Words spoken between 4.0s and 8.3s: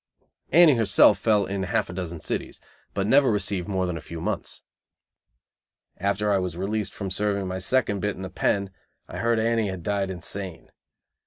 few months. After I was released from serving my second bit in